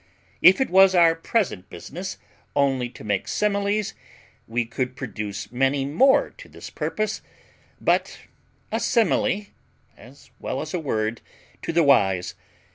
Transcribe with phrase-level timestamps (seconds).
[0.41, 2.17] If it was our present business
[2.55, 3.93] only to make similes,
[4.47, 7.21] we could produce many more to this purpose;
[7.79, 8.21] but
[8.71, 9.45] a simile
[9.95, 11.21] (as well as a word)
[11.61, 12.33] to the wise.